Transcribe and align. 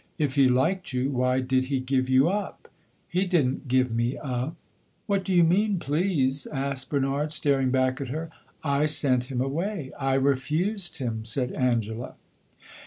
"If 0.17 0.33
he 0.33 0.47
liked 0.47 0.93
you, 0.93 1.11
why 1.11 1.41
did 1.41 1.65
he 1.65 1.79
give 1.79 2.09
you 2.09 2.27
up?" 2.27 2.67
"He 3.07 3.27
did 3.27 3.45
n't 3.45 3.67
give 3.67 3.91
me 3.91 4.17
up." 4.17 4.55
"What 5.05 5.23
do 5.23 5.31
you 5.31 5.43
mean, 5.43 5.77
please?" 5.77 6.47
asked 6.47 6.89
Bernard, 6.89 7.31
staring 7.31 7.69
back 7.69 8.01
at 8.01 8.07
her. 8.07 8.31
"I 8.63 8.87
sent 8.87 9.25
him 9.25 9.41
away 9.41 9.91
I 9.99 10.15
refused 10.15 10.97
him," 10.97 11.23
said 11.23 11.51
Angela. 11.51 12.15